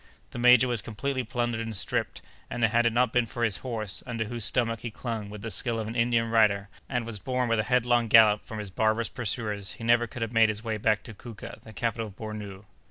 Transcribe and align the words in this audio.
The 0.31 0.39
major 0.39 0.67
was 0.67 0.81
completely 0.81 1.23
plundered 1.23 1.61
and 1.61 1.75
stripped, 1.75 2.23
and 2.49 2.63
had 2.63 2.87
it 2.87 2.91
not 2.91 3.13
been 3.13 3.27
for 3.27 3.43
his 3.43 3.57
horse, 3.57 4.01
under 4.07 4.23
whose 4.23 4.43
stomach 4.43 4.79
he 4.79 4.89
clung 4.89 5.29
with 5.29 5.43
the 5.43 5.51
skill 5.51 5.77
of 5.79 5.87
an 5.87 5.95
Indian 5.95 6.31
rider, 6.31 6.69
and 6.89 7.05
was 7.05 7.19
borne 7.19 7.47
with 7.47 7.59
a 7.59 7.63
headlong 7.69 8.07
gallop 8.07 8.43
from 8.43 8.57
his 8.57 8.71
barbarous 8.71 9.09
pursuers, 9.09 9.73
he 9.73 9.83
never 9.83 10.07
could 10.07 10.23
have 10.23 10.33
made 10.33 10.49
his 10.49 10.63
way 10.63 10.77
back 10.77 11.03
to 11.03 11.13
Kouka, 11.13 11.59
the 11.61 11.71
capital 11.71 12.07
of 12.07 12.15
Bornou." 12.15 12.65